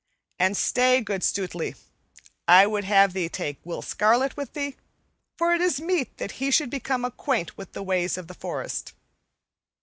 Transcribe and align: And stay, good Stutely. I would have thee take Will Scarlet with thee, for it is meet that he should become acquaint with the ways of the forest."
And 0.39 0.57
stay, 0.57 1.01
good 1.01 1.21
Stutely. 1.23 1.75
I 2.47 2.65
would 2.65 2.85
have 2.85 3.13
thee 3.13 3.29
take 3.29 3.63
Will 3.63 3.83
Scarlet 3.83 4.35
with 4.35 4.53
thee, 4.53 4.75
for 5.37 5.53
it 5.53 5.61
is 5.61 5.79
meet 5.79 6.17
that 6.17 6.31
he 6.41 6.49
should 6.49 6.71
become 6.71 7.05
acquaint 7.05 7.55
with 7.55 7.73
the 7.73 7.83
ways 7.83 8.17
of 8.17 8.25
the 8.27 8.33
forest." 8.33 8.93